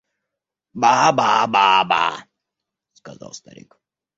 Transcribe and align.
–Ба, 0.81 0.93
ба, 1.17 1.27
ба, 1.53 1.67
ба!– 1.91 2.03
сказал 2.99 3.33
старик. 3.33 3.79